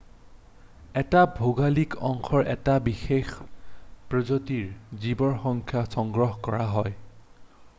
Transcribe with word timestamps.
এটা 1.01 1.19
ভৌগোলিক 1.39 1.93
অঞ্চলৰ 2.09 2.47
এটা 2.53 2.77
বিশেষ 2.87 3.29
প্ৰজাতিৰ 4.13 4.65
জীৱৰ 5.03 5.37
সংখ্যা 5.45 5.85
সংগ্ৰহ 5.97 6.41
কৰা 6.49 6.67
হয় 6.77 6.97